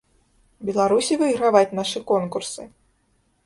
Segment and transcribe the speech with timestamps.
[0.69, 2.61] Беларусі выйграваць нашы конкурсы?